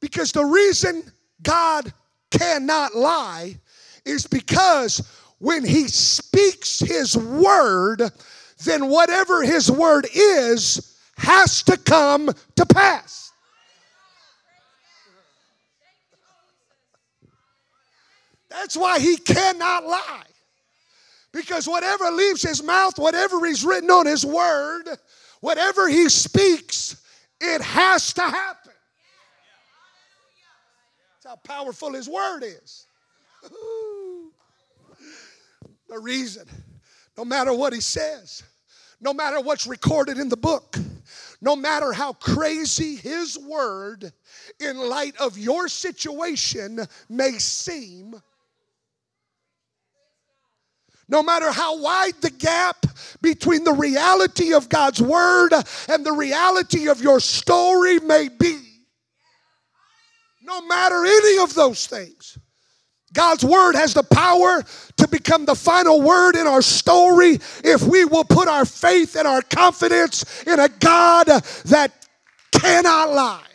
[0.00, 1.02] because the reason
[1.42, 1.92] God
[2.30, 3.58] cannot lie
[4.04, 5.06] is because
[5.38, 8.02] when he speaks his word,
[8.64, 13.23] then whatever his word is has to come to pass.
[18.54, 20.22] That's why he cannot lie.
[21.32, 24.84] Because whatever leaves his mouth, whatever he's written on his word,
[25.40, 27.02] whatever he speaks,
[27.40, 28.72] it has to happen.
[31.24, 32.86] That's how powerful his word is.
[35.88, 36.46] the reason,
[37.18, 38.44] no matter what he says,
[39.00, 40.76] no matter what's recorded in the book,
[41.40, 44.12] no matter how crazy his word
[44.60, 48.14] in light of your situation may seem,
[51.08, 52.86] no matter how wide the gap
[53.20, 55.52] between the reality of God's word
[55.88, 58.60] and the reality of your story may be,
[60.42, 62.38] no matter any of those things,
[63.12, 64.62] God's word has the power
[64.96, 69.26] to become the final word in our story if we will put our faith and
[69.26, 71.26] our confidence in a God
[71.66, 71.92] that
[72.52, 73.53] cannot lie.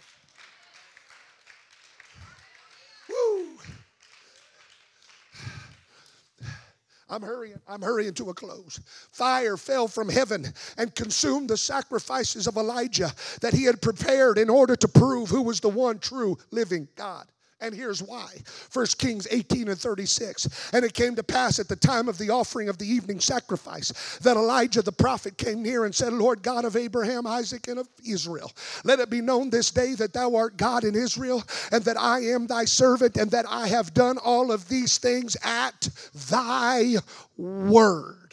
[7.09, 7.59] I'm hurrying.
[7.67, 8.79] I'm hurrying to a close.
[9.11, 10.45] Fire fell from heaven
[10.77, 15.41] and consumed the sacrifices of Elijah that he had prepared in order to prove who
[15.41, 17.25] was the one true living God.
[17.61, 18.29] And here's why.
[18.71, 20.71] 1 Kings 18 and 36.
[20.73, 24.17] And it came to pass at the time of the offering of the evening sacrifice
[24.19, 27.87] that Elijah the prophet came near and said, Lord God of Abraham, Isaac, and of
[28.07, 28.51] Israel,
[28.85, 32.21] let it be known this day that thou art God in Israel, and that I
[32.21, 35.89] am thy servant, and that I have done all of these things at
[36.29, 36.95] thy
[37.37, 38.28] word.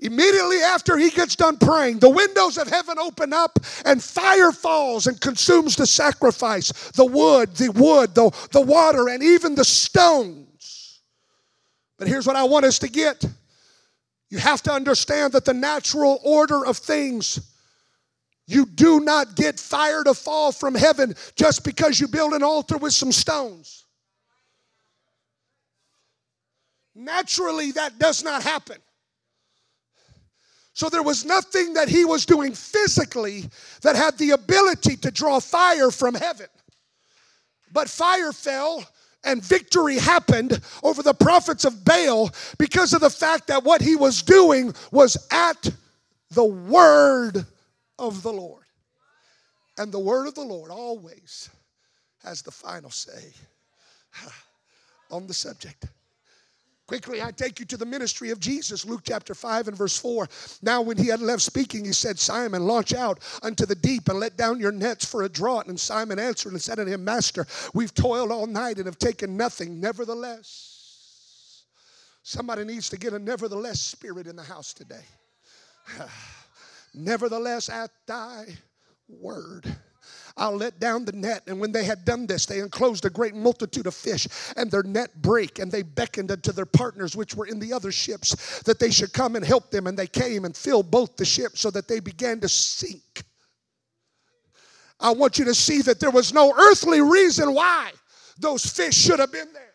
[0.00, 5.06] Immediately after he gets done praying, the windows of heaven open up and fire falls
[5.08, 11.00] and consumes the sacrifice, the wood, the wood, the, the water, and even the stones.
[11.98, 13.24] But here's what I want us to get
[14.30, 17.54] you have to understand that the natural order of things,
[18.46, 22.76] you do not get fire to fall from heaven just because you build an altar
[22.76, 23.86] with some stones.
[26.94, 28.76] Naturally, that does not happen.
[30.78, 33.50] So there was nothing that he was doing physically
[33.82, 36.46] that had the ability to draw fire from heaven.
[37.72, 38.84] But fire fell
[39.24, 43.96] and victory happened over the prophets of Baal because of the fact that what he
[43.96, 45.68] was doing was at
[46.30, 47.44] the word
[47.98, 48.62] of the Lord.
[49.78, 51.50] And the word of the Lord always
[52.22, 53.32] has the final say
[55.10, 55.86] on the subject.
[56.88, 60.26] Quickly, I take you to the ministry of Jesus, Luke chapter 5 and verse 4.
[60.62, 64.18] Now, when he had left speaking, he said, Simon, launch out unto the deep and
[64.18, 65.66] let down your nets for a draught.
[65.66, 69.36] And Simon answered and said unto him, Master, we've toiled all night and have taken
[69.36, 69.78] nothing.
[69.78, 71.64] Nevertheless,
[72.22, 75.04] somebody needs to get a nevertheless spirit in the house today.
[76.94, 78.46] nevertheless, at thy
[79.10, 79.76] word.
[80.38, 81.42] I'll let down the net.
[81.46, 84.26] And when they had done this, they enclosed a great multitude of fish,
[84.56, 87.92] and their net brake, and they beckoned unto their partners which were in the other
[87.92, 89.86] ships that they should come and help them.
[89.86, 93.24] And they came and filled both the ships so that they began to sink.
[95.00, 97.92] I want you to see that there was no earthly reason why
[98.38, 99.67] those fish should have been there.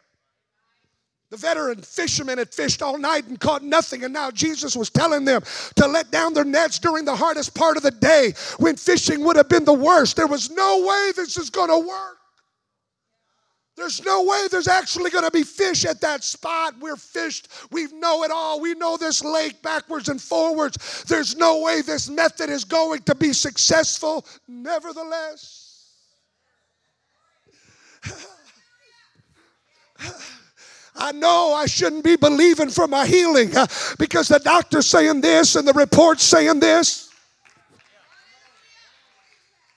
[1.34, 5.26] The veteran fishermen had fished all night and caught nothing, and now Jesus was telling
[5.26, 5.42] them
[5.78, 9.36] to let down their nets during the hardest part of the day when fishing would
[9.36, 10.16] have been the worst.
[10.16, 12.18] There was no way this is going to work.
[13.76, 16.76] There's no way there's actually going to be fish at that spot.
[16.80, 17.48] We're fished.
[17.72, 18.62] We know it all.
[18.62, 21.04] We know this lake backwards and forwards.
[21.06, 24.24] There's no way this method is going to be successful.
[24.48, 25.90] Nevertheless,
[30.96, 33.50] I know I shouldn't be believing for my healing
[33.98, 37.10] because the doctor's saying this and the report's saying this.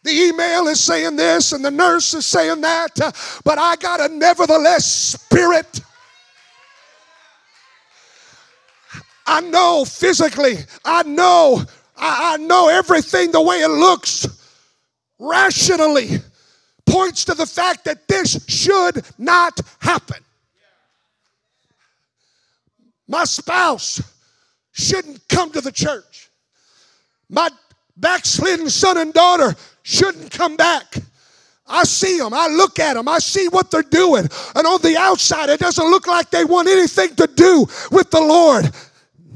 [0.03, 4.09] The email is saying this and the nurse is saying that, but I got a
[4.15, 5.81] nevertheless spirit.
[9.27, 11.65] I know physically, I know,
[11.97, 14.29] I know everything the way it looks
[15.19, 16.21] rationally
[16.85, 20.19] points to the fact that this should not happen.
[23.09, 24.03] My spouse
[24.73, 26.31] shouldn't come to the church.
[27.29, 27.49] My
[27.97, 30.97] backslidden son and daughter shouldn't come back.
[31.69, 34.29] I see them, I look at them, I see what they're doing.
[34.55, 38.21] And on the outside, it doesn't look like they want anything to do with the
[38.21, 38.71] Lord.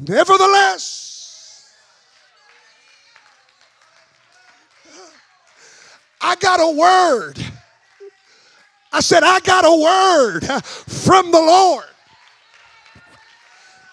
[0.06, 1.68] Nevertheless,
[6.20, 7.44] I got a word.
[8.92, 11.84] I said, I got a word from the Lord.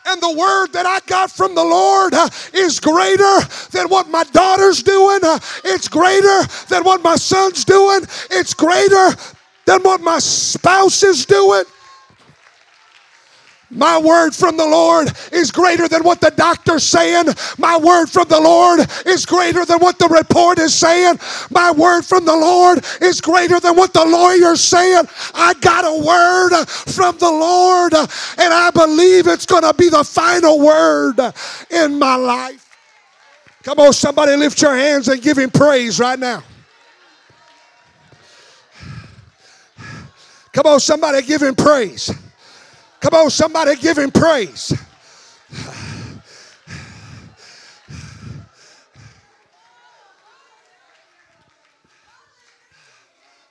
[0.07, 3.39] And the word that I got from the Lord uh, is greater
[3.71, 5.19] than what my daughter's doing.
[5.21, 8.01] Uh, it's greater than what my son's doing.
[8.31, 9.09] It's greater
[9.65, 11.65] than what my spouse is doing.
[13.77, 17.25] My word from the Lord is greater than what the doctor's saying.
[17.59, 21.19] My word from the Lord is greater than what the report is saying.
[21.51, 25.03] My word from the Lord is greater than what the lawyer's saying.
[25.35, 30.03] I got a word from the Lord, and I believe it's going to be the
[30.03, 31.19] final word
[31.69, 32.63] in my life.
[33.61, 36.41] Come on, somebody lift your hands and give him praise right now.
[40.51, 42.11] Come on, somebody give him praise.
[42.99, 44.73] Come on, somebody give him praise.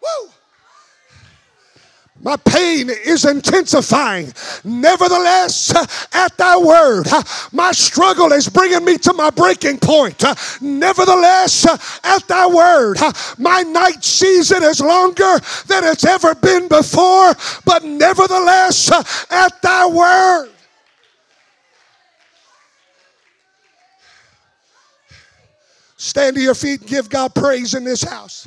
[0.02, 0.30] Woo!
[2.26, 4.32] My pain is intensifying.
[4.64, 5.72] Nevertheless,
[6.12, 7.06] at thy word,
[7.52, 10.24] my struggle is bringing me to my breaking point.
[10.60, 11.64] Nevertheless,
[12.02, 12.98] at thy word,
[13.38, 17.32] my night season is longer than it's ever been before.
[17.64, 18.90] But nevertheless,
[19.30, 20.50] at thy word,
[25.96, 28.46] Stand to your feet and give God praise in this house.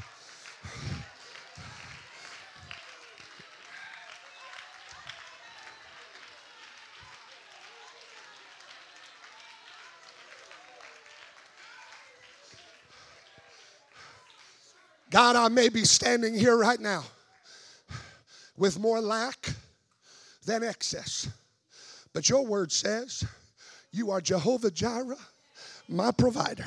[15.12, 17.04] God, I may be standing here right now
[18.58, 19.54] with more lack
[20.46, 21.28] than excess.
[22.14, 23.26] But your word says,
[23.92, 25.18] You are Jehovah Jireh,
[25.88, 26.66] my provider.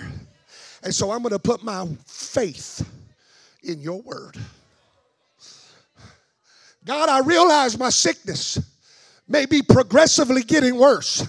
[0.82, 2.88] And so I'm going to put my faith
[3.62, 4.36] in your word.
[6.84, 8.59] God, I realize my sickness
[9.28, 11.24] may be progressively getting worse,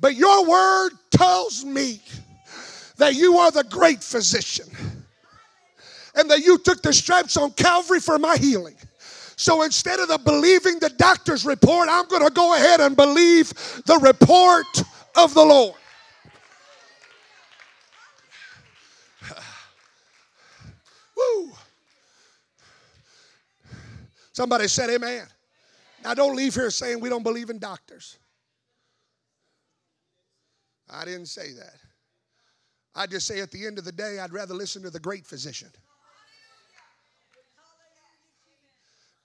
[0.00, 2.02] but your word tells me
[2.96, 4.66] that you are the great physician
[6.14, 8.76] and that you took the stripes on Calvary for my healing.
[9.36, 13.50] So instead of the believing the doctor's report, I'm going to go ahead and believe
[13.86, 14.66] the report
[15.16, 15.76] of the Lord.
[21.16, 21.52] Woo.
[24.32, 25.26] Somebody said amen.
[26.02, 28.18] Now don't leave here saying we don't believe in doctors.
[30.90, 31.76] I didn't say that.
[32.94, 35.26] I just say at the end of the day, I'd rather listen to the great
[35.26, 35.68] physician.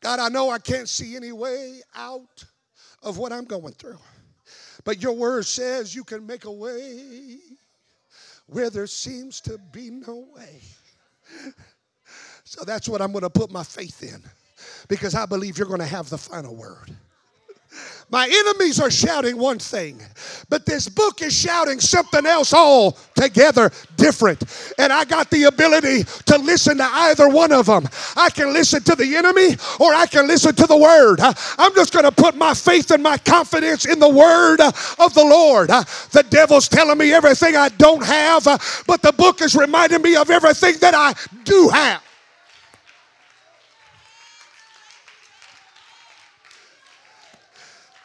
[0.04, 2.43] God, I know I can't see any way out
[3.01, 3.99] of what I'm going through.
[4.84, 7.38] But your word says you can make a way
[8.47, 10.62] where there seems to be no way.
[12.43, 14.22] So that's what I'm going to put my faith in
[14.89, 16.93] because I believe you're going to have the final word.
[18.14, 19.99] My enemies are shouting one thing,
[20.47, 24.43] but this book is shouting something else altogether different.
[24.78, 27.89] And I got the ability to listen to either one of them.
[28.16, 31.22] I can listen to the enemy or I can listen to the word.
[31.22, 35.26] I'm just going to put my faith and my confidence in the word of the
[35.26, 35.70] Lord.
[35.70, 38.43] The devil's telling me everything I don't have,
[38.86, 42.03] but the book is reminding me of everything that I do have.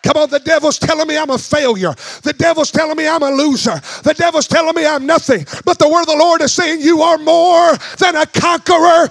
[0.09, 1.95] Come on, the devil's telling me I'm a failure.
[2.23, 3.79] The devil's telling me I'm a loser.
[4.05, 5.45] The devil's telling me I'm nothing.
[5.67, 9.11] But the word of the Lord is saying, You are more than a conqueror.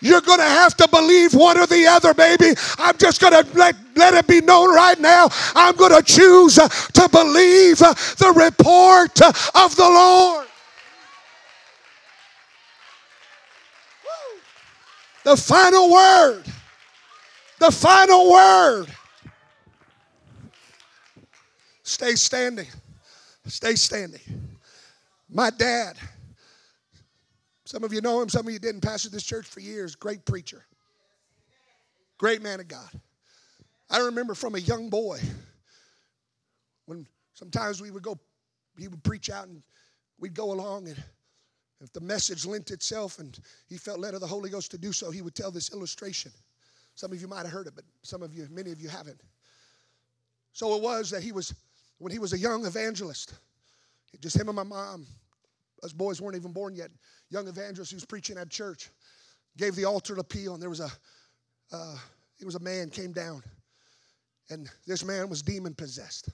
[0.00, 2.54] You're going to have to believe one or the other, baby.
[2.78, 5.28] I'm just going to let, let it be known right now.
[5.54, 10.46] I'm going to choose to believe the report of the Lord.
[15.24, 16.44] The final word
[17.58, 18.86] the final word.
[21.82, 22.66] Stay standing.
[23.46, 24.20] Stay standing.
[25.28, 25.96] My dad,
[27.64, 28.80] some of you know him, some of you didn't.
[28.80, 29.94] Pastor this church for years.
[29.94, 30.64] Great preacher.
[32.18, 32.90] Great man of God.
[33.88, 35.20] I remember from a young boy
[36.86, 38.18] when sometimes we would go,
[38.78, 39.62] he would preach out and
[40.18, 41.02] we'd go along and
[41.80, 43.38] if the message lent itself and
[43.68, 46.32] he felt led of the Holy Ghost to do so, he would tell this illustration.
[46.96, 49.20] Some of you might have heard it, but some of you, many of you haven't.
[50.52, 51.54] So it was that he was,
[51.98, 53.34] when he was a young evangelist,
[54.20, 55.06] just him and my mom,
[55.82, 56.90] us boys weren't even born yet,
[57.28, 58.88] young evangelist who was preaching at church,
[59.58, 60.90] gave the altar appeal, and there was a,
[61.70, 61.96] uh,
[62.40, 63.42] it was a man came down,
[64.48, 66.30] and this man was demon possessed.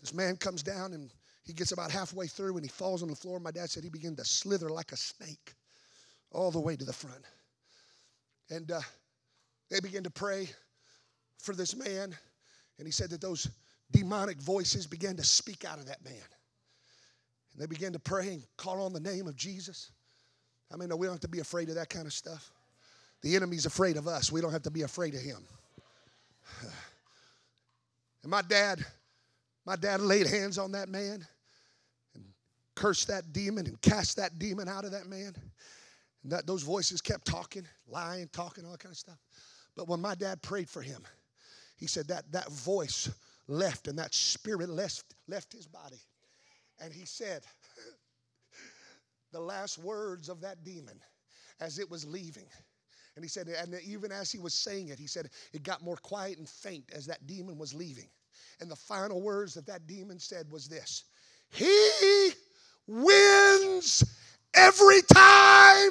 [0.00, 1.10] This man comes down and
[1.42, 3.40] he gets about halfway through and he falls on the floor.
[3.40, 5.54] My dad said he began to slither like a snake
[6.30, 7.24] all the way to the front.
[8.50, 8.80] And uh,
[9.70, 10.48] they began to pray
[11.38, 12.16] for this man,
[12.78, 13.48] and he said that those
[13.92, 16.14] demonic voices began to speak out of that man.
[17.52, 19.90] And they began to pray and call on the name of Jesus.
[20.72, 22.50] I mean, no, we don't have to be afraid of that kind of stuff.
[23.22, 24.30] The enemy's afraid of us.
[24.30, 25.44] We don't have to be afraid of him.
[28.22, 28.84] And my dad,
[29.64, 31.24] my dad laid hands on that man
[32.16, 32.24] and
[32.74, 35.32] cursed that demon and cast that demon out of that man.
[36.24, 39.18] And that those voices kept talking, lying, talking, all that kind of stuff.
[39.76, 41.02] But when my dad prayed for him,
[41.76, 43.10] he said that that voice
[43.48, 46.00] left and that spirit left, left his body.
[46.80, 47.42] And he said,
[49.32, 50.98] the last words of that demon
[51.60, 52.46] as it was leaving.
[53.14, 55.96] And he said, and even as he was saying it, he said, it got more
[55.96, 58.08] quiet and faint as that demon was leaving.
[58.60, 61.04] And the final words that that demon said was this
[61.50, 62.30] He
[62.86, 64.04] wins
[64.54, 65.90] every time.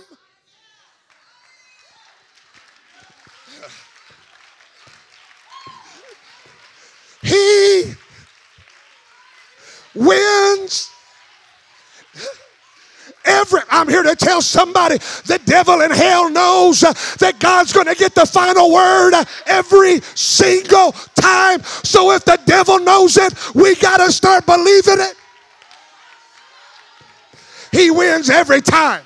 [7.21, 7.93] He
[9.95, 10.91] wins.
[13.25, 17.95] Every, I'm here to tell somebody the devil in hell knows that God's going to
[17.95, 19.13] get the final word
[19.47, 21.63] every single time.
[21.63, 25.15] So if the devil knows it, we got to start believing it.
[27.71, 29.01] He wins every time.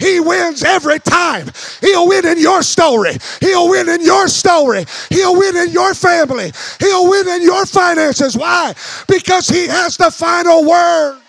[0.00, 1.50] He wins every time.
[1.82, 3.18] He'll win in your story.
[3.40, 4.86] He'll win in your story.
[5.10, 6.52] He'll win in your family.
[6.80, 8.36] He'll win in your finances.
[8.36, 8.72] Why?
[9.06, 11.20] Because He has the final word.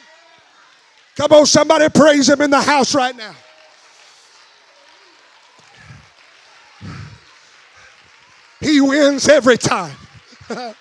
[1.17, 3.35] Come on, somebody praise Him in the house right now.
[8.61, 9.97] He wins every time.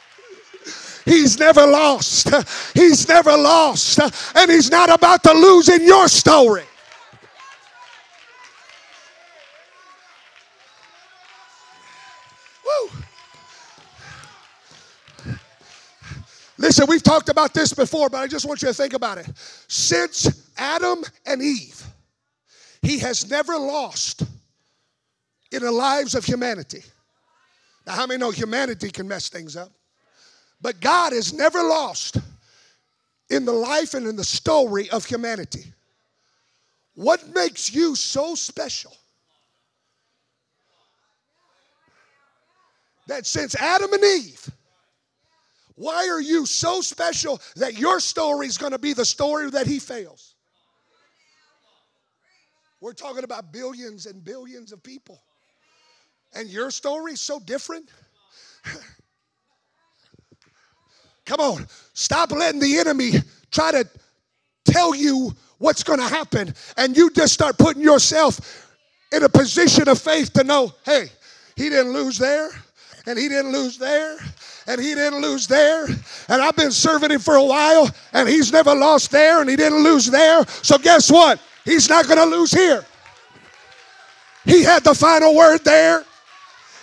[1.05, 2.31] He's never lost.
[2.75, 3.99] He's never lost.
[4.37, 6.65] And He's not about to lose in your story.
[16.71, 19.27] Listen, we've talked about this before, but I just want you to think about it.
[19.67, 21.85] Since Adam and Eve,
[22.81, 24.23] he has never lost
[25.51, 26.85] in the lives of humanity.
[27.89, 29.73] Now, how many know humanity can mess things up?
[30.61, 32.19] But God has never lost
[33.31, 35.65] in the life and in the story of humanity.
[36.95, 38.97] What makes you so special
[43.09, 44.49] that since Adam and Eve,
[45.81, 49.67] why are you so special that your story is going to be the story that
[49.67, 50.35] he fails?
[52.83, 55.23] We're talking about billions and billions of people.
[56.35, 57.91] And your story is so different
[61.25, 61.67] Come on.
[61.95, 63.13] Stop letting the enemy
[63.51, 63.89] try to
[64.67, 66.53] tell you what's going to happen.
[66.77, 68.69] And you just start putting yourself
[69.13, 71.07] in a position of faith to know hey,
[71.57, 72.51] he didn't lose there,
[73.07, 74.19] and he didn't lose there,
[74.67, 75.87] and he didn't lose there.
[75.87, 79.57] And I've been serving him for a while, and he's never lost there, and he
[79.57, 80.45] didn't lose there.
[80.63, 81.41] So guess what?
[81.65, 82.85] He's not going to lose here.
[84.45, 86.05] He had the final word there.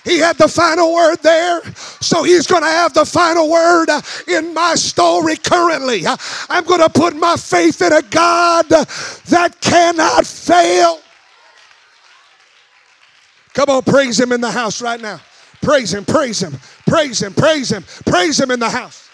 [0.04, 1.62] He had the final word there.
[2.00, 6.06] So he's going to have the final word uh, in my story currently.
[6.06, 6.16] Uh,
[6.50, 11.02] I'm going to put my faith in a God that cannot fail.
[13.54, 15.20] Come on, praise him in the house right now.
[15.62, 16.54] Praise him, praise him,
[16.88, 19.07] praise him, praise him, praise him in the house.